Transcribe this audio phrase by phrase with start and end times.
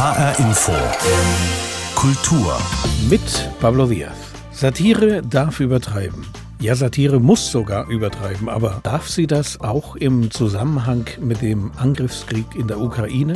[0.00, 0.72] HR Info.
[1.94, 2.58] Kultur.
[3.10, 4.16] Mit Pablo Diaz.
[4.50, 6.26] Satire darf übertreiben.
[6.58, 12.46] Ja, Satire muss sogar übertreiben, aber darf sie das auch im Zusammenhang mit dem Angriffskrieg
[12.54, 13.34] in der Ukraine?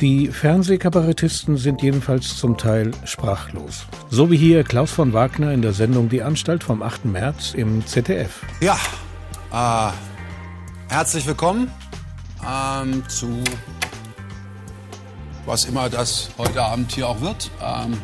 [0.00, 3.86] Die Fernsehkabarettisten sind jedenfalls zum Teil sprachlos.
[4.10, 7.04] So wie hier Klaus von Wagner in der Sendung Die Anstalt vom 8.
[7.06, 8.42] März im ZDF.
[8.60, 8.78] Ja,
[9.52, 9.92] äh,
[10.94, 11.68] herzlich willkommen
[12.46, 13.42] ähm, zu
[15.48, 17.50] was immer das heute Abend hier auch wird.
[17.64, 17.96] Ähm,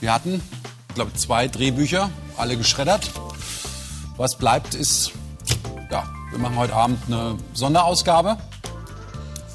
[0.00, 0.42] wir hatten,
[0.94, 3.10] glaube ich, zwei Drehbücher, alle geschreddert.
[4.18, 5.12] Was bleibt ist,
[5.90, 8.36] ja, wir machen heute Abend eine Sonderausgabe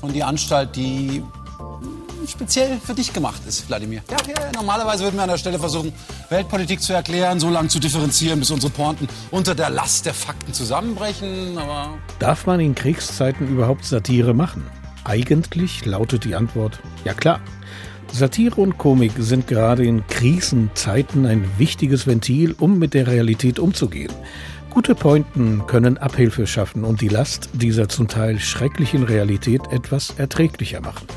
[0.02, 1.24] von die Anstalt, die
[2.28, 4.02] speziell für dich gemacht ist, Wladimir.
[4.10, 5.94] Ja, ja, normalerweise würden wir an der Stelle versuchen,
[6.30, 10.52] Weltpolitik zu erklären, so lange zu differenzieren, bis unsere Pointen unter der Last der Fakten
[10.52, 11.60] zusammenbrechen.
[11.60, 14.66] Aber Darf man in Kriegszeiten überhaupt Satire machen?
[15.05, 17.40] Eigentlich lautet die Antwort ja klar.
[18.12, 24.12] Satire und Komik sind gerade in Krisenzeiten ein wichtiges Ventil, um mit der Realität umzugehen.
[24.71, 30.82] Gute Pointen können Abhilfe schaffen und die Last dieser zum Teil schrecklichen Realität etwas erträglicher
[30.82, 31.08] machen.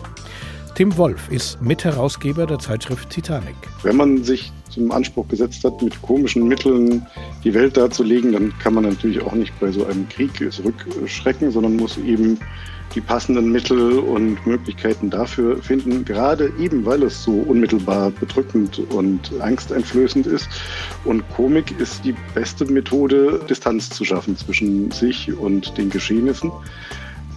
[0.75, 3.57] Tim Wolf ist Mitherausgeber der Zeitschrift Titanic.
[3.83, 7.07] Wenn man sich zum Anspruch gesetzt hat, mit komischen Mitteln
[7.43, 11.77] die Welt darzulegen, dann kann man natürlich auch nicht bei so einem Krieg zurückschrecken, sondern
[11.77, 12.39] muss eben
[12.95, 19.33] die passenden Mittel und Möglichkeiten dafür finden, gerade eben weil es so unmittelbar bedrückend und
[19.41, 20.49] angsteinflößend ist.
[21.05, 26.51] Und Komik ist die beste Methode, Distanz zu schaffen zwischen sich und den Geschehnissen.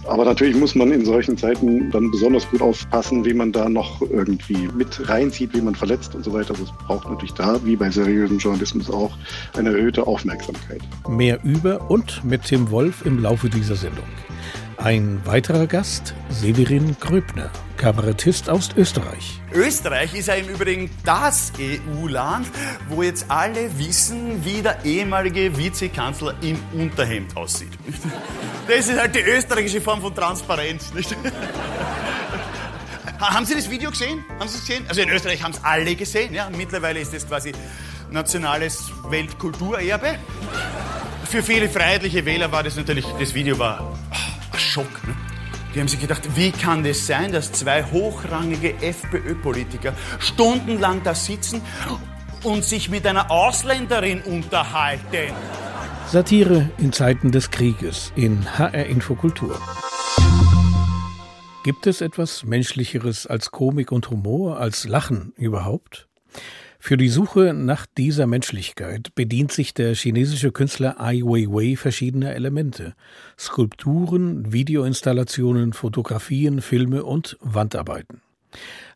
[0.04, 4.02] Aber natürlich muss man in solchen Zeiten dann besonders gut aufpassen, wie man da noch
[4.02, 6.54] irgendwie mit reinzieht, wie man verletzt und so weiter.
[6.54, 9.16] Das braucht natürlich da, wie bei seriösem Journalismus auch,
[9.56, 10.80] eine erhöhte Aufmerksamkeit.
[11.08, 14.04] Mehr über und mit Tim Wolf im Laufe dieser Sendung.
[14.82, 19.40] Ein weiterer Gast, Severin Gröbner, Kabarettist aus Österreich.
[19.52, 22.48] Österreich ist ja im Übrigen das EU-Land,
[22.88, 27.70] wo jetzt alle wissen, wie der ehemalige Vizekanzler im Unterhemd aussieht.
[28.66, 30.92] Das ist halt die österreichische Form von Transparenz.
[30.94, 31.16] Nicht?
[33.20, 34.24] Haben Sie das Video gesehen?
[34.38, 34.84] Haben Sie es gesehen?
[34.88, 36.32] Also in Österreich haben es alle gesehen.
[36.32, 36.48] Ja?
[36.50, 37.52] Mittlerweile ist das quasi
[38.10, 40.16] nationales Weltkulturerbe.
[41.28, 43.98] Für viele freiheitliche Wähler war das natürlich, das Video war
[44.72, 45.06] Schock.
[45.06, 45.14] Ne?
[45.74, 51.60] Die haben sich gedacht, wie kann das sein, dass zwei hochrangige FPÖ-Politiker stundenlang da sitzen
[52.42, 55.34] und sich mit einer Ausländerin unterhalten?
[56.06, 59.60] Satire in Zeiten des Krieges in HR Infokultur.
[61.64, 66.08] Gibt es etwas Menschlicheres als Komik und Humor, als Lachen überhaupt?
[66.84, 72.94] Für die Suche nach dieser Menschlichkeit bedient sich der chinesische Künstler Ai Weiwei verschiedener Elemente.
[73.38, 78.20] Skulpturen, Videoinstallationen, Fotografien, Filme und Wandarbeiten.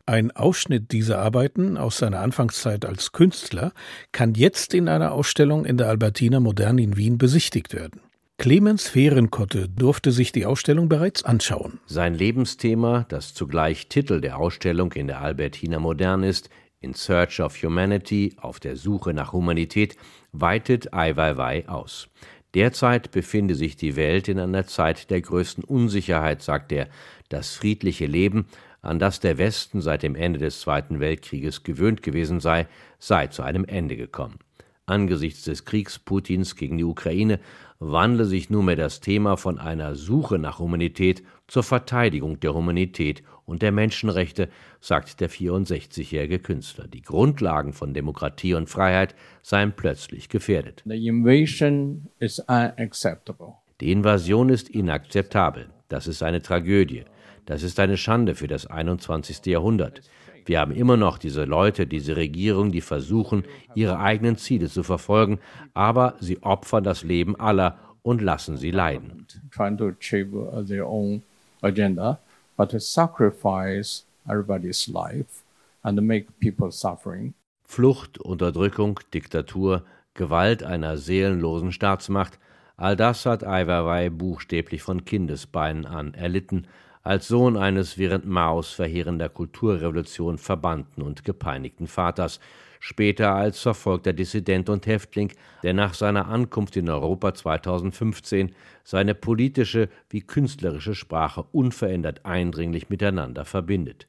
[0.05, 3.71] Ein Ausschnitt dieser Arbeiten aus seiner Anfangszeit als Künstler
[4.11, 8.01] kann jetzt in einer Ausstellung in der Albertina Modern in Wien besichtigt werden.
[8.37, 11.79] Clemens Fehrenkotte durfte sich die Ausstellung bereits anschauen.
[11.87, 16.49] Sein Lebensthema, das zugleich Titel der Ausstellung in der Albertina Modern ist,
[16.79, 19.95] in Search of Humanity, auf der Suche nach Humanität,
[20.31, 22.07] weitet Ai Weiwei aus.
[22.53, 26.87] Derzeit befinde sich die Welt in einer Zeit der größten Unsicherheit, sagt er.
[27.29, 28.45] Das friedliche Leben,
[28.81, 32.67] an das der Westen seit dem Ende des Zweiten Weltkrieges gewöhnt gewesen sei,
[32.99, 34.39] sei zu einem Ende gekommen.
[34.85, 37.41] Angesichts des Kriegs Putins gegen die Ukraine
[37.79, 43.63] wandle sich nunmehr das Thema von einer Suche nach Humanität zur Verteidigung der Humanität und
[43.63, 44.49] der Menschenrechte,
[44.79, 46.87] sagt der 64-jährige Künstler.
[46.87, 50.83] Die Grundlagen von Demokratie und Freiheit seien plötzlich gefährdet.
[50.85, 53.53] The invasion is unacceptable.
[53.81, 55.69] Die Invasion ist inakzeptabel.
[55.87, 57.05] Das ist eine Tragödie.
[57.45, 59.45] Das ist eine Schande für das 21.
[59.45, 60.01] Jahrhundert.
[60.45, 63.43] Wir haben immer noch diese Leute, diese Regierung, die versuchen,
[63.75, 65.39] ihre eigenen Ziele zu verfolgen,
[65.73, 69.25] aber sie opfern das Leben aller und lassen sie leiden.
[69.51, 71.21] Trying to achieve their own
[71.61, 72.19] agenda,
[72.57, 75.43] but to sacrifice everybody's life
[75.83, 77.33] and make people suffering.
[77.63, 79.83] Flucht, Unterdrückung, Diktatur,
[80.13, 82.39] Gewalt einer seelenlosen Staatsmacht,
[82.75, 86.67] all das hat Ai Weiwei buchstäblich von Kindesbeinen an erlitten
[87.03, 92.41] als Sohn eines während Maos verheerender Kulturrevolution verbannten und gepeinigten Vaters,
[92.79, 95.31] später als verfolgter Dissident und Häftling,
[95.63, 103.45] der nach seiner Ankunft in Europa 2015 seine politische wie künstlerische Sprache unverändert eindringlich miteinander
[103.45, 104.07] verbindet.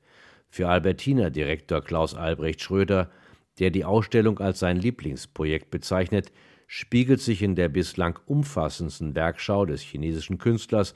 [0.49, 3.11] Für Albertina-Direktor Klaus Albrecht Schröder,
[3.59, 6.32] der die Ausstellung als sein Lieblingsprojekt bezeichnet,
[6.67, 10.94] spiegelt sich in der bislang umfassendsten Werkschau des chinesischen Künstlers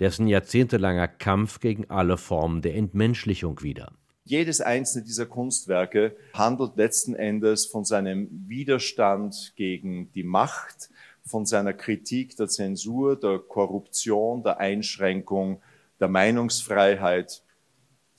[0.00, 3.92] dessen jahrzehntelanger Kampf gegen alle Formen der Entmenschlichung wider.
[4.24, 10.90] Jedes einzelne dieser Kunstwerke handelt letzten Endes von seinem Widerstand gegen die Macht,
[11.24, 15.60] von seiner Kritik der Zensur, der Korruption, der Einschränkung
[16.00, 17.42] der Meinungsfreiheit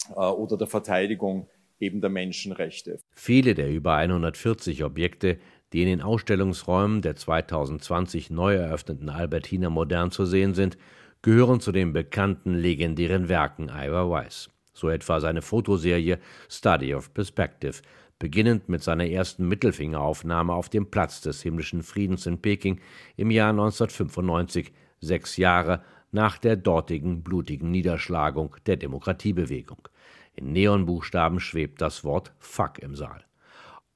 [0.10, 1.48] äh, oder der Verteidigung
[1.80, 3.00] eben der Menschenrechte.
[3.14, 5.38] Viele der über 140 Objekte,
[5.74, 10.78] die in den Ausstellungsräumen der 2020 neu eröffneten Albertina Modern zu sehen sind,
[11.22, 14.50] gehören zu den bekannten legendären Werken Ira Weiss.
[14.74, 16.18] So etwa seine Fotoserie
[16.50, 17.82] Study of Perspective,
[18.20, 22.80] beginnend mit seiner ersten Mittelfingeraufnahme auf dem Platz des himmlischen Friedens in Peking
[23.18, 29.88] im Jahr 1995, sechs Jahre nach der dortigen blutigen Niederschlagung der Demokratiebewegung.
[30.36, 33.24] In Neonbuchstaben schwebt das Wort Fuck im Saal.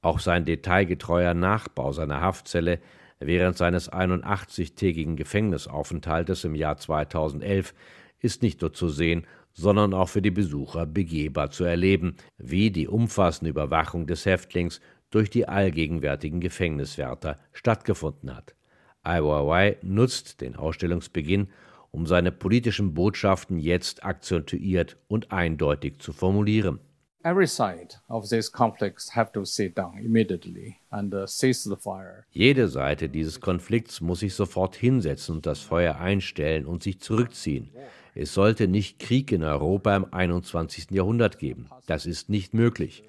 [0.02, 2.80] Auch sein detailgetreuer Nachbau seiner Haftzelle
[3.20, 7.74] während seines 81-tägigen Gefängnisaufenthaltes im Jahr 2011
[8.20, 9.26] ist nicht nur zu sehen,
[9.58, 15.30] sondern auch für die Besucher begehbar zu erleben, wie die umfassende Überwachung des Häftlings durch
[15.30, 18.54] die allgegenwärtigen Gefängniswärter stattgefunden hat.
[19.02, 21.48] Weiwei nutzt den Ausstellungsbeginn,
[21.90, 26.76] um seine politischen Botschaften jetzt akzentuiert und eindeutig zu formulieren.
[26.76, 26.88] Uh.
[32.30, 37.70] Jede Seite dieses Konflikts muss sich sofort hinsetzen und das Feuer einstellen und sich zurückziehen.
[38.14, 40.90] Es sollte nicht Krieg in Europa im 21.
[40.90, 41.66] Jahrhundert geben.
[41.86, 43.04] Das ist nicht möglich.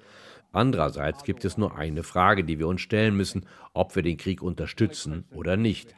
[0.52, 4.42] Andererseits gibt es nur eine Frage, die wir uns stellen müssen, ob wir den Krieg
[4.42, 5.94] unterstützen oder nicht.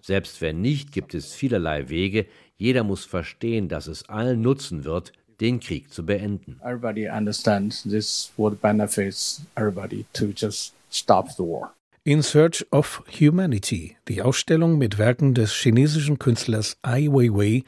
[0.00, 2.26] Selbst wenn nicht, gibt es vielerlei Wege.
[2.56, 6.60] Jeder muss verstehen, dass es allen nutzen wird, den Krieg zu beenden.
[6.62, 11.72] Everybody understands this would benefit everybody to just stop the war.
[12.04, 17.64] In Search of Humanity, die Ausstellung mit Werken des chinesischen Künstlers Ai Weiwei,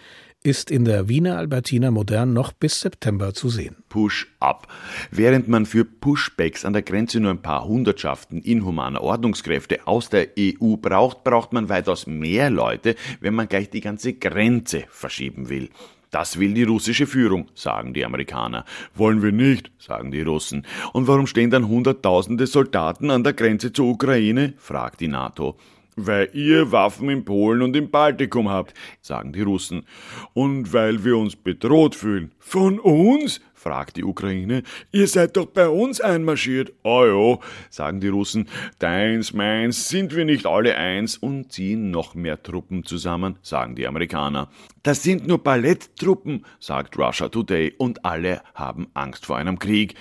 [0.48, 3.76] ist in der Wiener Albertina Modern noch bis September zu sehen.
[3.90, 4.66] Push-up.
[5.10, 10.28] Während man für Pushbacks an der Grenze nur ein paar Hundertschaften inhumaner Ordnungskräfte aus der
[10.38, 15.68] EU braucht, braucht man weitaus mehr Leute, wenn man gleich die ganze Grenze verschieben will.
[16.10, 18.64] Das will die russische Führung, sagen die Amerikaner.
[18.94, 20.64] Wollen wir nicht, sagen die Russen.
[20.94, 24.54] Und warum stehen dann Hunderttausende Soldaten an der Grenze zur Ukraine?
[24.56, 25.58] fragt die NATO.
[26.00, 29.84] Weil ihr Waffen in Polen und im Baltikum habt, sagen die Russen.
[30.32, 32.30] Und weil wir uns bedroht fühlen.
[32.38, 33.40] Von uns?
[33.52, 34.62] fragt die Ukraine.
[34.92, 36.72] Ihr seid doch bei uns einmarschiert.
[36.84, 38.48] Oh ja, sagen die Russen.
[38.78, 43.88] Deins, meins, sind wir nicht alle eins und ziehen noch mehr Truppen zusammen, sagen die
[43.88, 44.48] Amerikaner.
[44.84, 49.94] Das sind nur Balletttruppen, sagt Russia Today, und alle haben Angst vor einem Krieg.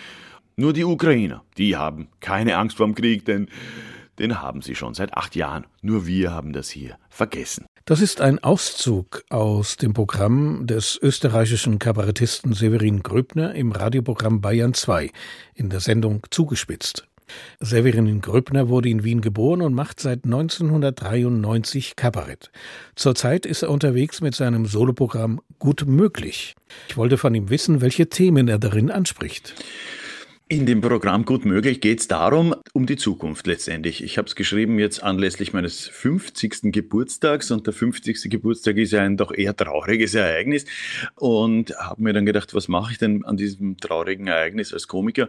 [0.55, 3.47] Nur die Ukrainer, die haben keine Angst vor dem Krieg, denn
[4.19, 5.65] den haben sie schon seit acht Jahren.
[5.81, 7.65] Nur wir haben das hier vergessen.
[7.85, 14.73] Das ist ein Auszug aus dem Programm des österreichischen Kabarettisten Severin Gröbner im Radioprogramm Bayern
[14.73, 15.09] 2
[15.55, 17.07] in der Sendung Zugespitzt.
[17.59, 22.51] Severin Gröbner wurde in Wien geboren und macht seit 1993 Kabarett.
[22.95, 26.55] Zurzeit ist er unterwegs mit seinem Soloprogramm Gut möglich.
[26.89, 29.55] Ich wollte von ihm wissen, welche Themen er darin anspricht.
[30.49, 34.01] In dem Programm Gut möglich geht es darum, um die Zukunft letztendlich.
[34.01, 36.71] Ich habe es geschrieben jetzt anlässlich meines 50.
[36.71, 38.29] Geburtstags und der 50.
[38.29, 40.63] Geburtstag ist ja ein doch eher trauriges Ereignis
[41.15, 45.27] und habe mir dann gedacht, was mache ich denn an diesem traurigen Ereignis als Komiker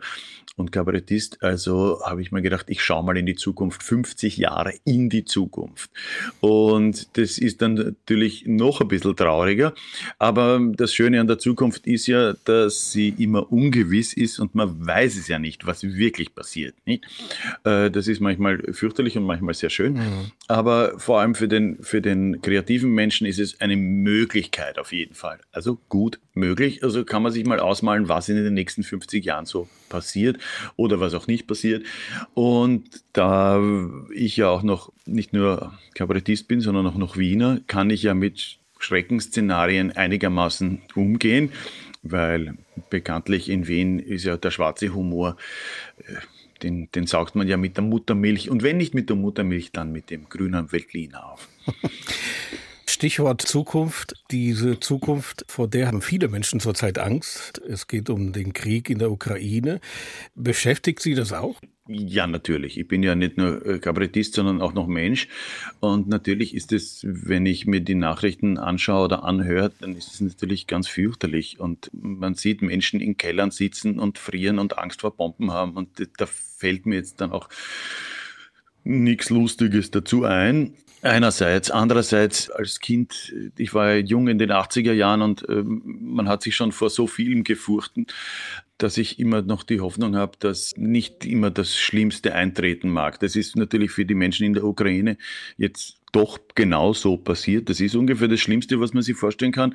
[0.55, 1.43] und Kabarettist?
[1.43, 5.25] Also habe ich mir gedacht, ich schaue mal in die Zukunft, 50 Jahre in die
[5.25, 5.91] Zukunft.
[6.39, 9.75] Und das ist dann natürlich noch ein bisschen trauriger,
[10.21, 14.87] aber das Schöne an der Zukunft ist ja, dass sie immer ungewiss ist und man
[14.87, 16.75] weiß, weiß es ja nicht, was wirklich passiert.
[16.85, 17.05] Nicht?
[17.65, 19.95] Äh, das ist manchmal fürchterlich und manchmal sehr schön.
[19.95, 20.33] Mhm.
[20.49, 25.15] Aber vor allem für den, für den kreativen Menschen ist es eine Möglichkeit auf jeden
[25.15, 25.39] Fall.
[25.51, 26.85] Also gut möglich.
[26.85, 30.37] Also kann man sich mal ausmalen, was in den nächsten 50 Jahren so passiert
[30.77, 31.87] oder was auch nicht passiert.
[32.35, 32.85] Und
[33.15, 33.63] da
[34.15, 38.13] ich ja auch noch nicht nur Kabarettist bin, sondern auch noch Wiener, kann ich ja
[38.13, 41.51] mit Schreckensszenarien einigermaßen umgehen
[42.03, 42.55] weil
[42.91, 45.37] bekanntlich in Wien ist ja der schwarze Humor,
[45.99, 46.15] äh,
[46.63, 49.93] den, den saugt man ja mit der Muttermilch und wenn nicht mit der Muttermilch, dann
[49.93, 51.49] mit dem grünen Veltliner auf.
[52.99, 54.25] Stichwort Zukunft.
[54.33, 57.63] Diese Zukunft, vor der haben viele Menschen zurzeit Angst.
[57.65, 59.81] Es geht um den Krieg in der Ukraine.
[60.35, 61.61] Beschäftigt Sie das auch?
[61.87, 62.77] Ja, natürlich.
[62.77, 65.29] Ich bin ja nicht nur äh, Kabarettist, sondern auch noch Mensch.
[65.79, 70.21] Und natürlich ist es, wenn ich mir die Nachrichten anschaue oder anhöre, dann ist es
[70.21, 71.61] natürlich ganz fürchterlich.
[71.61, 75.77] Und man sieht Menschen in Kellern sitzen und frieren und Angst vor Bomben haben.
[75.77, 77.49] Und da fällt mir jetzt dann auch
[78.83, 80.75] nichts Lustiges dazu ein.
[81.03, 81.71] Einerseits.
[81.71, 86.57] Andererseits, als Kind, ich war jung in den 80er Jahren und äh, man hat sich
[86.57, 88.07] schon vor so vielem gefurchten,
[88.79, 93.21] dass ich immer noch die Hoffnung habe, dass nicht immer das Schlimmste eintreten mag.
[93.21, 95.19] Das ist natürlich für die Menschen in der Ukraine
[95.57, 97.69] jetzt doch genau so passiert.
[97.69, 99.75] Das ist ungefähr das Schlimmste, was man sich vorstellen kann.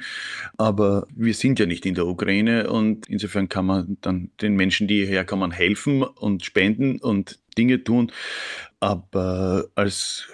[0.57, 4.87] Aber wir sind ja nicht in der Ukraine und insofern kann man dann den Menschen,
[4.87, 8.11] die hierher kommen, helfen und spenden und Dinge tun.
[8.79, 10.27] Aber als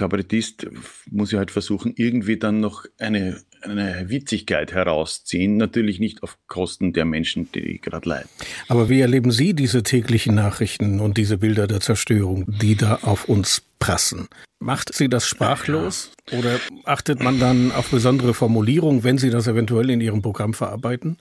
[0.00, 0.66] Kabarettist
[1.10, 5.58] muss ich halt versuchen, irgendwie dann noch eine, eine Witzigkeit herausziehen.
[5.58, 8.30] Natürlich nicht auf Kosten der Menschen, die gerade leiden.
[8.68, 13.28] Aber wie erleben Sie diese täglichen Nachrichten und diese Bilder der Zerstörung, die da auf
[13.28, 14.28] uns prassen?
[14.58, 16.12] Macht Sie das sprachlos?
[16.32, 21.18] Oder achtet man dann auf besondere Formulierungen, wenn Sie das eventuell in Ihrem Programm verarbeiten?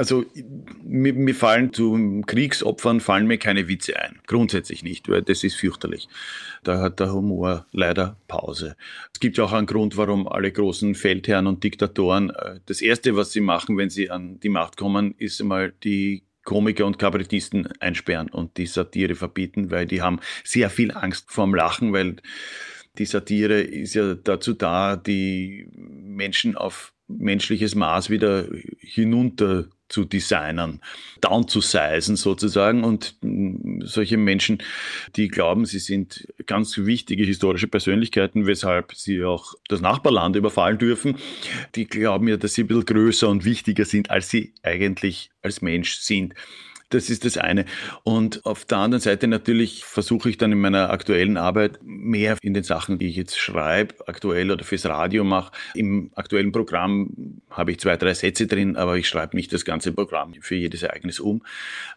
[0.00, 0.24] Also
[0.82, 4.18] mir, mir, fallen zu Kriegsopfern fallen mir keine Witze ein.
[4.26, 6.08] Grundsätzlich nicht, weil das ist fürchterlich.
[6.64, 8.76] Da hat der Humor leider Pause.
[9.12, 13.14] Es gibt ja auch einen Grund, warum alle großen Feldherren und Diktatoren äh, das Erste,
[13.14, 17.66] was sie machen, wenn sie an die Macht kommen, ist einmal die Komiker und Kabarettisten
[17.78, 22.16] einsperren und die Satire verbieten, weil die haben sehr viel Angst vorm Lachen, weil
[22.96, 30.80] die Satire ist ja dazu da, die Menschen auf menschliches Maß wieder hinunter zu designen,
[31.20, 32.84] down zu sizen sozusagen.
[32.84, 34.62] Und mm, solche Menschen,
[35.16, 41.16] die glauben, sie sind ganz wichtige historische Persönlichkeiten, weshalb sie auch das Nachbarland überfallen dürfen,
[41.74, 45.60] die glauben ja, dass sie ein bisschen größer und wichtiger sind, als sie eigentlich als
[45.60, 46.34] Mensch sind.
[46.90, 47.64] Das ist das eine.
[48.02, 52.52] Und auf der anderen Seite natürlich versuche ich dann in meiner aktuellen Arbeit mehr in
[52.52, 55.52] den Sachen, die ich jetzt schreibe, aktuell oder fürs Radio mache.
[55.74, 59.92] Im aktuellen Programm habe ich zwei, drei Sätze drin, aber ich schreibe nicht das ganze
[59.92, 61.42] Programm für jedes Ereignis um.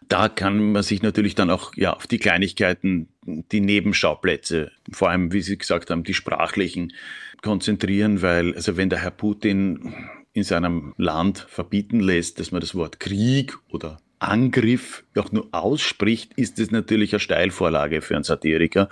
[0.08, 5.32] Da kann man sich natürlich dann auch ja, auf die Kleinigkeiten, die Nebenschauplätze, vor allem,
[5.32, 6.92] wie Sie gesagt haben, die sprachlichen,
[7.42, 9.94] konzentrieren, weil, also wenn der Herr Putin
[10.32, 13.98] in seinem Land verbieten lässt, dass man das Wort Krieg oder
[14.28, 18.88] Angriff auch nur ausspricht, ist es natürlich eine Steilvorlage für einen Satiriker,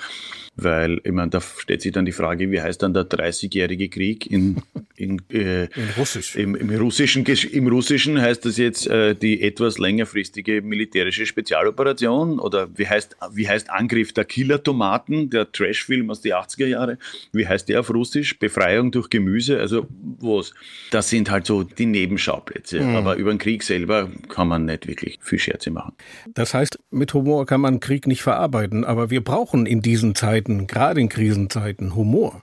[0.55, 4.31] weil, ich meine, da stellt sich dann die Frage, wie heißt dann der 30-jährige Krieg
[4.31, 4.63] in,
[4.97, 6.37] in, äh, in Russisch.
[6.37, 7.25] Im, Im, Russischen?
[7.25, 13.49] Im Russischen heißt das jetzt äh, die etwas längerfristige militärische Spezialoperation oder wie heißt, wie
[13.49, 16.99] heißt Angriff der Killer-Tomaten, der Trash-Film aus den 80er Jahren?
[17.33, 18.39] Wie heißt der auf Russisch?
[18.39, 19.59] Befreiung durch Gemüse?
[19.59, 19.87] Also
[20.21, 20.53] was?
[20.91, 22.97] Das sind halt so die Nebenschauplätze, mhm.
[22.97, 25.95] aber über den Krieg selber kann man nicht wirklich viel Scherze machen.
[26.35, 30.67] Das heißt, mit Humor kann man Krieg nicht verarbeiten, aber wir brauchen in diesen Zeiten,
[30.67, 32.43] gerade in Krisenzeiten, Humor.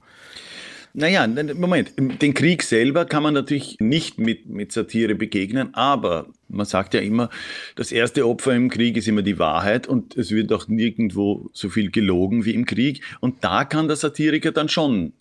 [0.93, 6.65] Naja, Moment, den Krieg selber kann man natürlich nicht mit, mit Satire begegnen, aber man
[6.65, 7.29] sagt ja immer,
[7.75, 11.69] das erste Opfer im Krieg ist immer die Wahrheit und es wird auch nirgendwo so
[11.69, 13.03] viel gelogen wie im Krieg.
[13.19, 15.13] Und da kann der Satiriker dann schon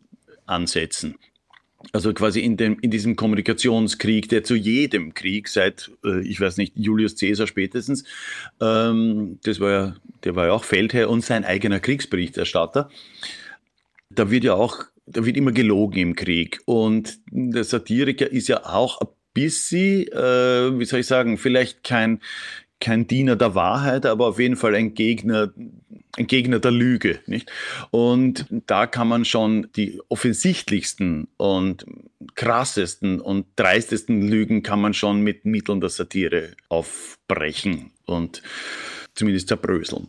[0.47, 1.17] ansetzen.
[1.93, 6.57] Also quasi in, dem, in diesem Kommunikationskrieg, der zu jedem Krieg seit, äh, ich weiß
[6.57, 8.05] nicht, Julius Caesar spätestens,
[8.61, 12.91] ähm, das war ja, der war ja auch Feldherr und sein eigener Kriegsberichterstatter.
[14.11, 16.61] Da wird ja auch, da wird immer gelogen im Krieg.
[16.65, 22.21] Und der Satiriker ist ja auch ein bisschen, äh, wie soll ich sagen, vielleicht kein,
[22.81, 25.53] kein Diener der Wahrheit, aber auf jeden Fall ein Gegner
[26.27, 27.51] Gegner der Lüge, nicht?
[27.91, 31.87] Und da kann man schon die offensichtlichsten und
[32.35, 38.43] krassesten und dreistesten Lügen kann man schon mit Mitteln der Satire aufbrechen und
[39.15, 40.09] zumindest zerbröseln.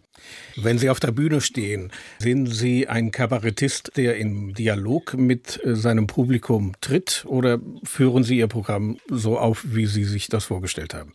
[0.56, 5.76] Wenn Sie auf der Bühne stehen, sind Sie ein Kabarettist, der im Dialog mit äh,
[5.76, 10.94] seinem Publikum tritt oder führen Sie Ihr Programm so auf, wie Sie sich das vorgestellt
[10.94, 11.14] haben?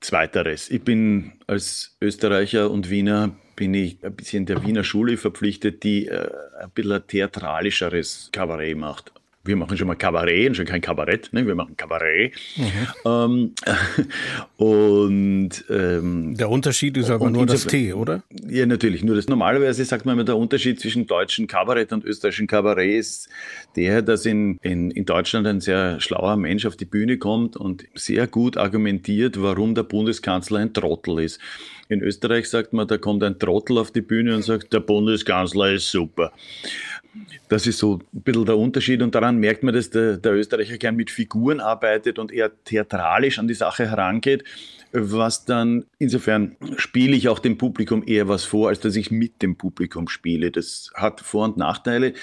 [0.00, 0.70] Zweiteres.
[0.70, 6.06] Ich bin als Österreicher und Wiener bin ich ein bisschen der Wiener Schule verpflichtet, die
[6.06, 9.12] äh, ein bisschen theatralischeres Kabarett macht
[9.48, 11.46] wir machen schon mal Kabarett und schon kein Kabarett, ne?
[11.46, 12.34] wir machen Kabarett.
[12.56, 12.70] Mhm.
[13.04, 13.54] Ähm,
[14.56, 18.22] und ähm, der Unterschied ist aber nur das T, oder?
[18.46, 19.02] Ja, natürlich.
[19.02, 19.26] Nur das.
[19.28, 23.28] Normalerweise sagt man immer, der Unterschied zwischen deutschen Kabarett und österreichischen Kabarett ist
[23.74, 27.84] der, dass in, in, in Deutschland ein sehr schlauer Mensch auf die Bühne kommt und
[27.94, 31.40] sehr gut argumentiert, warum der Bundeskanzler ein Trottel ist.
[31.90, 35.72] In Österreich sagt man, da kommt ein Trottel auf die Bühne und sagt, der Bundeskanzler
[35.72, 36.32] ist super.
[37.48, 40.78] Das ist so ein bisschen der Unterschied und daran merkt man, dass der, der Österreicher
[40.78, 44.44] gern mit Figuren arbeitet und eher theatralisch an die Sache herangeht,
[44.92, 49.42] was dann, insofern spiele ich auch dem Publikum eher was vor, als dass ich mit
[49.42, 50.50] dem Publikum spiele.
[50.50, 52.14] Das hat Vor- und Nachteile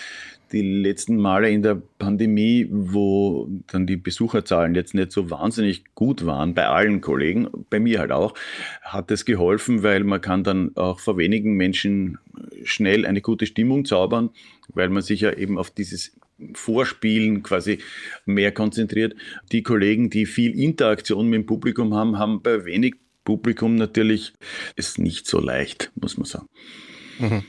[0.52, 6.26] die letzten Male in der Pandemie, wo dann die Besucherzahlen jetzt nicht so wahnsinnig gut
[6.26, 8.34] waren, bei allen Kollegen, bei mir halt auch,
[8.82, 12.18] hat es geholfen, weil man kann dann auch vor wenigen Menschen
[12.64, 14.30] schnell eine gute Stimmung zaubern,
[14.70, 16.18] weil man sich ja eben auf dieses
[16.54, 17.80] Vorspielen quasi
[18.26, 19.16] mehr konzentriert.
[19.52, 24.34] Die Kollegen, die viel Interaktion mit dem Publikum haben, haben bei wenig Publikum natürlich
[24.76, 26.48] es nicht so leicht, muss man sagen.
[27.20, 27.44] Mhm.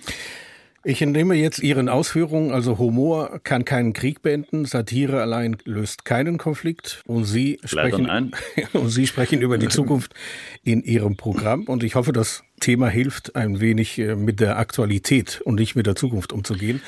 [0.88, 6.38] Ich entnehme jetzt Ihren Ausführungen, also Humor kann keinen Krieg beenden, Satire allein löst keinen
[6.38, 8.32] Konflikt und Sie sprechen,
[8.72, 10.14] und Sie sprechen über die Zukunft
[10.62, 15.40] in Ihrem Programm und ich hoffe, das Thema hilft ein wenig äh, mit der Aktualität
[15.44, 16.80] und nicht mit der Zukunft umzugehen.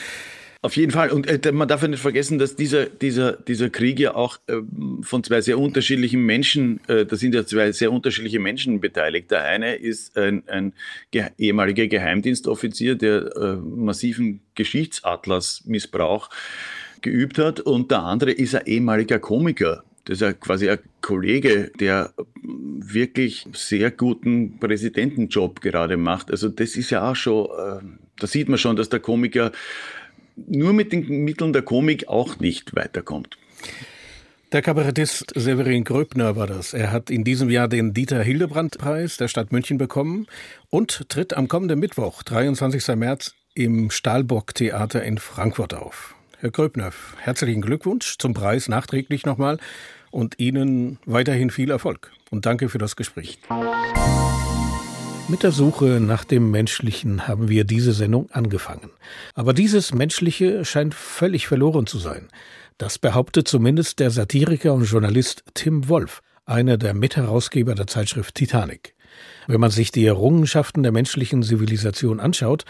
[0.61, 1.11] Auf jeden Fall.
[1.11, 4.57] Und äh, man darf ja nicht vergessen, dass dieser, dieser, dieser Krieg ja auch äh,
[5.03, 9.31] von zwei sehr unterschiedlichen Menschen, äh, da sind ja zwei sehr unterschiedliche Menschen beteiligt.
[9.31, 10.73] Der eine ist ein, ein
[11.13, 16.29] ge ehemaliger Geheimdienstoffizier, der äh, massiven Geschichtsatlas-Missbrauch
[17.03, 17.61] geübt hat.
[17.61, 19.85] Und der andere ist ein ehemaliger Komiker.
[20.07, 26.33] Das ist ja quasi ein Kollege, der wirklich sehr guten Präsidentenjob gerade macht.
[26.33, 27.85] Also das ist ja auch schon, äh,
[28.19, 29.53] da sieht man schon, dass der Komiker
[30.47, 33.39] nur mit den Mitteln der Komik auch nicht weiterkommt.
[34.53, 36.73] Der Kabarettist Severin Gröbner war das.
[36.73, 40.27] Er hat in diesem Jahr den Dieter Hildebrand Preis der Stadt München bekommen
[40.71, 42.97] und tritt am kommenden Mittwoch, 23.
[42.97, 46.15] März, im Stahlbock Theater in Frankfurt auf.
[46.39, 49.59] Herr Gröbner, herzlichen Glückwunsch zum Preis nachträglich nochmal
[50.11, 52.13] und Ihnen weiterhin viel Erfolg.
[52.31, 53.39] Und danke für das Gespräch.
[55.31, 58.89] Mit der Suche nach dem Menschlichen haben wir diese Sendung angefangen.
[59.35, 62.29] Aber dieses Menschliche scheint völlig verloren zu sein.
[62.79, 68.95] Das behauptet zumindest der Satiriker und Journalist Tim Wolf, einer der Mitherausgeber der Zeitschrift Titanic.
[69.47, 72.65] Wenn man sich die Errungenschaften der menschlichen Zivilisation anschaut,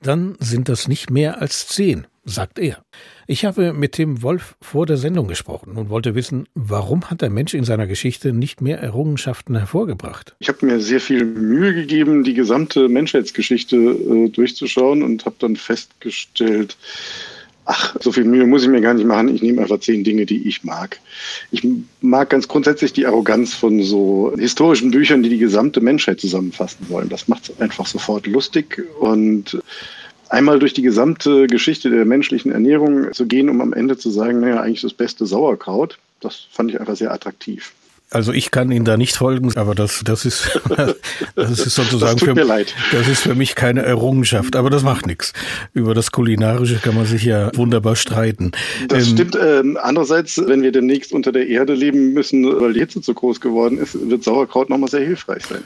[0.00, 2.84] dann sind das nicht mehr als zehn, sagt er.
[3.26, 7.30] Ich habe mit Tim Wolf vor der Sendung gesprochen und wollte wissen, warum hat der
[7.30, 10.34] Mensch in seiner Geschichte nicht mehr Errungenschaften hervorgebracht?
[10.40, 15.56] Ich habe mir sehr viel Mühe gegeben, die gesamte Menschheitsgeschichte äh, durchzuschauen und habe dann
[15.56, 16.76] festgestellt,
[17.64, 19.34] ach, so viel Mühe muss ich mir gar nicht machen.
[19.34, 21.00] Ich nehme einfach zehn Dinge, die ich mag.
[21.50, 21.66] Ich
[22.00, 27.08] mag ganz grundsätzlich die Arroganz von so historischen Büchern, die die gesamte Menschheit zusammenfassen wollen.
[27.08, 29.58] Das macht es einfach sofort lustig und
[30.28, 34.40] einmal durch die gesamte Geschichte der menschlichen Ernährung zu gehen, um am Ende zu sagen,
[34.40, 35.98] naja, eigentlich das beste Sauerkraut.
[36.20, 37.72] Das fand ich einfach sehr attraktiv.
[38.12, 40.60] Also ich kann Ihnen da nicht folgen, aber das, das ist,
[41.34, 42.74] das ist sozusagen das tut für, mir leid.
[42.92, 45.32] das ist für mich keine Errungenschaft, aber das macht nichts.
[45.72, 48.52] Über das Kulinarische kann man sich ja wunderbar streiten.
[48.88, 49.38] Das ähm, stimmt.
[49.40, 53.40] Ähm, andererseits, wenn wir demnächst unter der Erde leben müssen, weil die Hitze zu groß
[53.40, 55.62] geworden ist, wird Sauerkraut nochmal sehr hilfreich sein.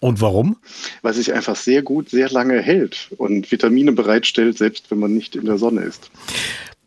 [0.00, 0.56] Und warum?
[1.02, 5.36] Weil sich einfach sehr gut, sehr lange hält und Vitamine bereitstellt, selbst wenn man nicht
[5.36, 6.10] in der Sonne ist.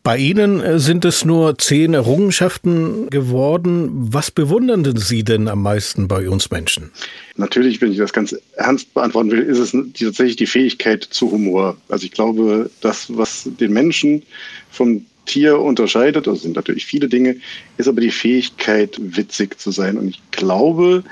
[0.02, 3.90] Bei Ihnen äh, sind es nur zehn Errungenschaften geworden.
[3.92, 6.90] Was bewundern Sie denn am meisten bei uns Menschen?
[7.36, 11.76] Natürlich, wenn ich das ganz ernst beantworten will, ist es tatsächlich die Fähigkeit zu Humor.
[11.90, 14.22] Also ich glaube, das, was den Menschen
[14.70, 17.36] vom Tier unterscheidet, das sind natürlich viele Dinge,
[17.76, 19.98] ist aber die Fähigkeit, witzig zu sein.
[19.98, 21.04] Und ich glaube,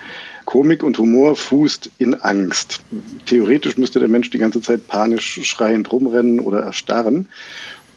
[0.46, 2.80] Komik und Humor fußt in Angst.
[3.26, 7.28] Theoretisch müsste der Mensch die ganze Zeit panisch schreiend rumrennen oder erstarren.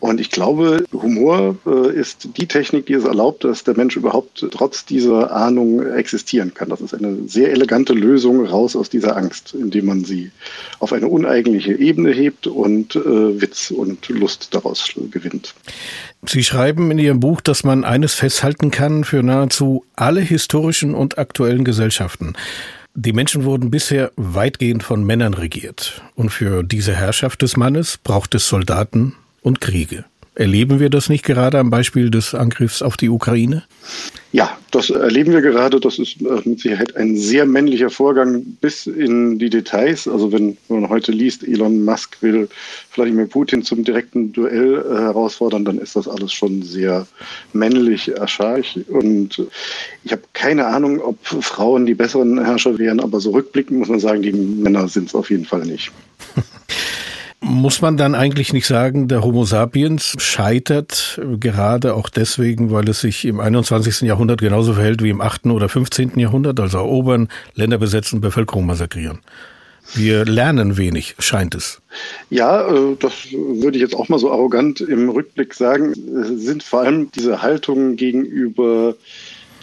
[0.02, 4.44] Und ich glaube, Humor äh, ist die Technik, die es erlaubt, dass der Mensch überhaupt
[4.50, 6.70] trotz dieser Ahnung existieren kann.
[6.70, 10.32] Das ist eine sehr elegante Lösung raus aus dieser Angst, indem man sie
[10.80, 15.54] auf eine uneigentliche Ebene hebt und äh, Witz und Lust daraus gewinnt.
[16.26, 21.20] Sie schreiben in Ihrem Buch, dass man eines festhalten kann für nahezu alle historischen und
[21.20, 22.34] aktuellen Gesellschaften.
[22.96, 26.02] Die Menschen wurden bisher weitgehend von Männern regiert.
[26.16, 30.06] Und für diese Herrschaft des Mannes braucht es Soldaten, und Kriege.
[30.34, 33.64] Erleben wir das nicht gerade am Beispiel des Angriffs auf die Ukraine?
[34.32, 35.82] Ja, das erleben wir gerade.
[35.82, 40.08] Das ist äh, mit Sicherheit ein sehr männlicher Vorgang bis in die Details.
[40.08, 42.48] Also wenn man heute liest, Elon Musk will
[42.96, 47.06] Wladimir Putin zum direkten Duell äh, herausfordern, dann ist das alles schon sehr
[47.52, 48.80] männlich archaisch.
[48.88, 49.46] Und
[50.06, 54.00] ich habe keine Ahnung, ob Frauen die besseren Herrscher wären, aber so rückblickend muss man
[54.00, 55.92] sagen, die Männer sind es auf jeden Fall nicht.
[57.44, 63.02] Muss man dann eigentlich nicht sagen, der Homo sapiens scheitert gerade auch deswegen, weil es
[63.02, 64.02] sich im 21.
[64.02, 65.48] Jahrhundert genauso verhält wie im 8.
[65.48, 66.20] oder 15.
[66.20, 69.22] Jahrhundert, also erobern, Länder besetzen, Bevölkerung massakrieren?
[69.96, 71.82] Wir lernen wenig, scheint es.
[72.30, 75.94] Ja, äh, das würde ich jetzt auch mal so arrogant im Rückblick sagen,
[76.38, 78.96] sind vor allem diese Haltungen gegenüber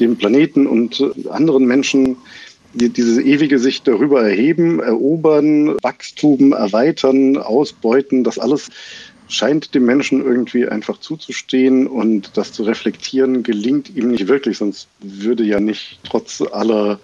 [0.01, 2.17] dem Planeten und anderen Menschen,
[2.75, 8.69] diese ewige sich darüber erheben, erobern, Wachstum, erweitern, ausbeuten, das alles
[9.29, 14.89] scheint dem Menschen irgendwie einfach zuzustehen und das zu reflektieren gelingt ihm nicht wirklich, sonst
[15.01, 16.99] würde ja nicht trotz aller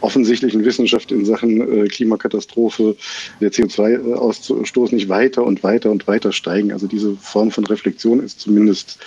[0.00, 2.96] offensichtlichen Wissenschaft in Sachen äh, Klimakatastrophe
[3.40, 6.72] der CO2-Ausstoß nicht weiter und weiter und weiter steigen.
[6.72, 8.98] Also diese Form von Reflexion ist zumindest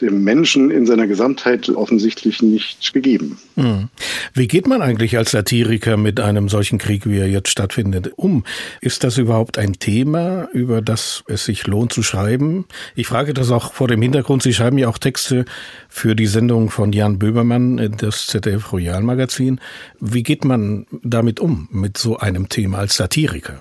[0.00, 3.38] dem Menschen in seiner Gesamtheit offensichtlich nicht gegeben.
[3.56, 3.88] Hm.
[4.34, 8.44] Wie geht man eigentlich als Satiriker mit einem solchen Krieg, wie er jetzt stattfindet, um?
[8.80, 12.66] Ist das überhaupt ein Thema, über das es sich lohnt zu schreiben?
[12.94, 15.44] Ich frage das auch vor dem Hintergrund, Sie schreiben ja auch Texte
[15.88, 19.60] für die Sendung von Jan Böhmermann, das ZDF Royal Magazin.
[20.00, 23.60] Wie geht man damit um, mit so einem Thema als Satiriker?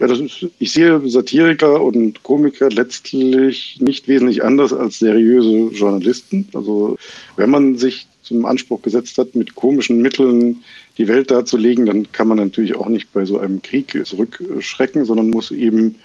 [0.00, 6.48] Ja, ist, ich sehe Satiriker und Komiker letztlich nicht wesentlich anders als seriöse Journalisten.
[6.54, 6.96] Also
[7.36, 10.64] wenn man sich zum Anspruch gesetzt hat, mit komischen Mitteln
[10.96, 15.28] die Welt darzulegen, dann kann man natürlich auch nicht bei so einem Krieg zurückschrecken, sondern
[15.28, 15.96] muss eben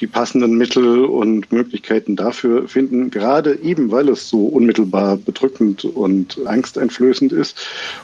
[0.00, 6.38] die passenden Mittel und Möglichkeiten dafür finden, gerade eben weil es so unmittelbar bedrückend und
[6.44, 7.58] angsteinflößend ist.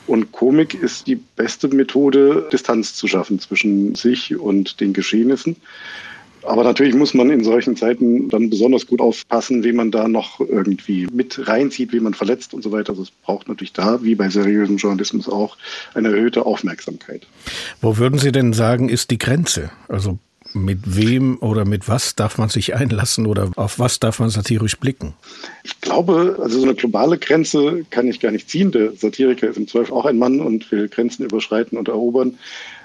[0.07, 5.57] Und Komik ist die beste Methode, Distanz zu schaffen zwischen sich und den Geschehnissen.
[6.43, 10.39] Aber natürlich muss man in solchen Zeiten dann besonders gut aufpassen, wie man da noch
[10.39, 12.91] irgendwie mit reinzieht, wie man verletzt und so weiter.
[12.91, 15.57] Also es braucht natürlich da, wie bei seriösem Journalismus auch,
[15.93, 17.27] eine erhöhte Aufmerksamkeit.
[17.81, 19.69] Wo würden Sie denn sagen, ist die Grenze?
[19.89, 20.17] Also
[20.53, 24.77] mit wem oder mit was darf man sich einlassen oder auf was darf man satirisch
[24.77, 25.13] blicken?
[25.63, 28.71] Ich glaube, also so eine globale Grenze kann ich gar nicht ziehen.
[28.71, 32.37] Der Satiriker ist im Zweifel auch ein Mann und will Grenzen überschreiten und erobern.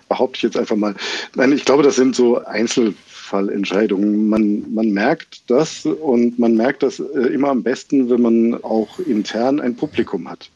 [0.09, 0.94] Behaupte ich jetzt einfach mal.
[1.35, 4.29] Nein, ich glaube, das sind so Einzelfallentscheidungen.
[4.29, 8.98] Man, man merkt das und man merkt das äh, immer am besten, wenn man auch
[8.98, 10.50] intern ein Publikum hat.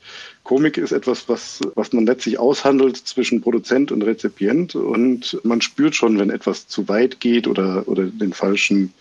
[0.49, 5.95] Komik ist etwas, was, was man letztlich aushandelt zwischen Produzent und Rezipient und man spürt
[5.95, 8.95] schon, wenn etwas zu weit geht oder, oder den falschen,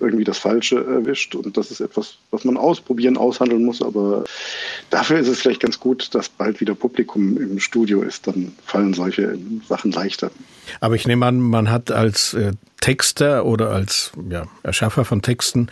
[0.00, 1.36] irgendwie das Falsche erwischt.
[1.36, 3.80] Und das ist etwas, was man ausprobieren, aushandeln muss.
[3.82, 4.24] Aber
[4.90, 8.26] dafür ist es vielleicht ganz gut, dass bald wieder Publikum im Studio ist.
[8.26, 10.32] Dann fallen solche Sachen leichter.
[10.80, 12.50] Aber ich nehme an, man hat als äh,
[12.80, 15.68] Texter oder als ja, Erschaffer von Texten,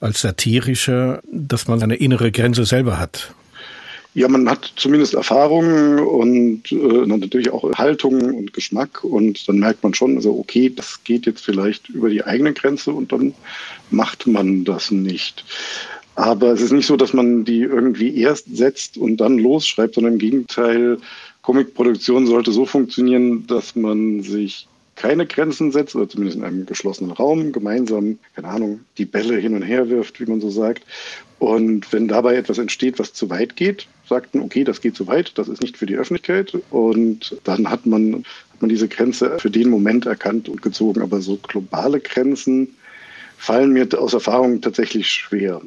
[0.00, 3.34] als satirischer, dass man eine innere Grenze selber hat.
[4.16, 9.82] Ja, man hat zumindest Erfahrungen und äh, natürlich auch Haltung und Geschmack und dann merkt
[9.82, 13.34] man schon, also okay, das geht jetzt vielleicht über die eigene Grenze und dann
[13.90, 15.44] macht man das nicht.
[16.14, 20.12] Aber es ist nicht so, dass man die irgendwie erst setzt und dann losschreibt, sondern
[20.12, 20.98] im Gegenteil,
[21.42, 27.10] Comicproduktion sollte so funktionieren, dass man sich keine Grenzen setzt oder zumindest in einem geschlossenen
[27.10, 30.84] Raum gemeinsam, keine Ahnung, die Bälle hin und her wirft, wie man so sagt.
[31.40, 35.36] Und wenn dabei etwas entsteht, was zu weit geht, sagten, okay, das geht zu weit,
[35.36, 36.56] das ist nicht für die Öffentlichkeit.
[36.70, 41.02] Und dann hat man, hat man diese Grenze für den Moment erkannt und gezogen.
[41.02, 42.68] Aber so globale Grenzen
[43.36, 45.60] fallen mir aus Erfahrung tatsächlich schwer.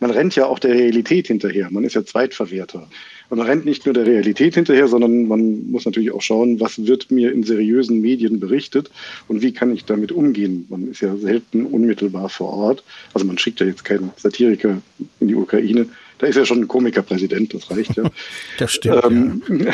[0.00, 1.68] Man rennt ja auch der Realität hinterher.
[1.70, 2.88] Man ist ja Zweitverwerter.
[3.30, 7.10] Man rennt nicht nur der Realität hinterher, sondern man muss natürlich auch schauen, was wird
[7.10, 8.90] mir in seriösen Medien berichtet
[9.28, 10.66] und wie kann ich damit umgehen.
[10.68, 12.84] Man ist ja selten unmittelbar vor Ort.
[13.14, 14.82] Also man schickt ja jetzt keinen Satiriker
[15.20, 15.86] in die Ukraine.
[16.22, 18.04] Da ist ja schon ein Komikerpräsident, das reicht ja.
[18.58, 19.04] Das stimmt.
[19.04, 19.72] Ähm, ja.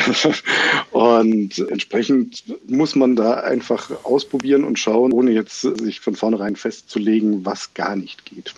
[0.97, 7.45] Und entsprechend muss man da einfach ausprobieren und schauen, ohne jetzt sich von vornherein festzulegen,
[7.45, 8.55] was gar nicht geht.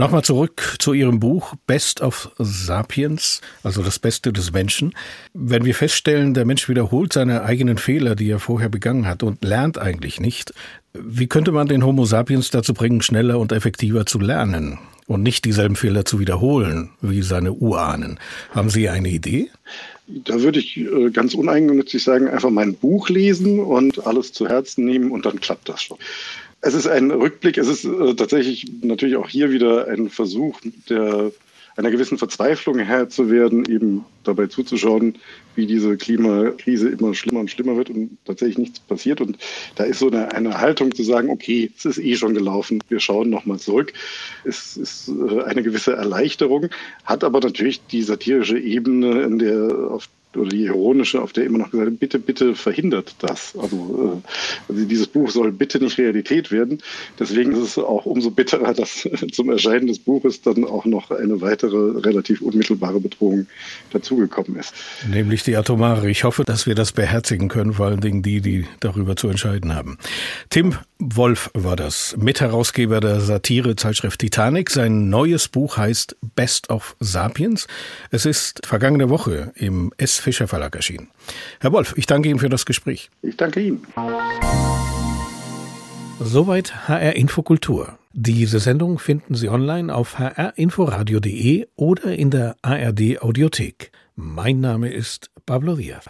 [0.00, 4.94] Nochmal zurück zu Ihrem Buch Best of Sapiens, also das Beste des Menschen.
[5.34, 9.44] Wenn wir feststellen, der Mensch wiederholt seine eigenen Fehler, die er vorher begangen hat und
[9.44, 10.54] lernt eigentlich nicht,
[10.94, 15.44] wie könnte man den Homo sapiens dazu bringen, schneller und effektiver zu lernen und nicht
[15.44, 18.18] dieselben Fehler zu wiederholen wie seine Urahnen?
[18.52, 19.50] Haben Sie eine Idee?
[20.06, 24.86] Da würde ich äh, ganz uneigennützig sagen, einfach mein Buch lesen und alles zu Herzen
[24.86, 25.98] nehmen und dann klappt das schon.
[26.62, 31.32] Es ist ein Rückblick, es ist äh, tatsächlich natürlich auch hier wieder ein Versuch der
[31.76, 35.16] einer gewissen Verzweiflung Herr zu werden, eben dabei zuzuschauen,
[35.54, 39.20] wie diese Klimakrise immer schlimmer und schlimmer wird und tatsächlich nichts passiert.
[39.20, 39.38] Und
[39.76, 43.00] da ist so eine, eine Haltung zu sagen, okay, es ist eh schon gelaufen, wir
[43.00, 43.92] schauen nochmal zurück.
[44.44, 46.68] Es ist äh, eine gewisse Erleichterung,
[47.04, 51.58] hat aber natürlich die satirische Ebene, in der, auf oder die ironische, auf der immer
[51.58, 53.54] noch gesagt wird, bitte, bitte verhindert das.
[53.60, 56.78] Also, äh, also dieses Buch soll bitte nicht Realität werden.
[57.18, 61.40] Deswegen ist es auch umso bitterer, dass zum Erscheinen des Buches dann auch noch eine
[61.40, 63.46] weitere relativ unmittelbare Bedrohung
[63.92, 64.74] dazugekommen ist.
[65.08, 66.08] Nämlich die atomare.
[66.10, 69.74] Ich hoffe, dass wir das beherzigen können, vor allen Dingen die, die darüber zu entscheiden
[69.74, 69.98] haben.
[70.48, 74.68] Tim Wolf war das, Mitherausgeber der Satire-Zeitschrift Titanic.
[74.68, 77.66] Sein neues Buch heißt Best of Sapiens.
[78.10, 80.18] Es ist vergangene Woche im S.
[80.18, 81.08] Fischer Verlag erschienen.
[81.58, 83.10] Herr Wolf, ich danke Ihnen für das Gespräch.
[83.22, 83.86] Ich danke Ihnen.
[86.20, 87.98] Soweit HR Infokultur.
[88.12, 93.90] Diese Sendung finden Sie online auf hrinforadio.de oder in der ARD Audiothek.
[94.16, 96.04] Mein Name ist Pablo Diaz.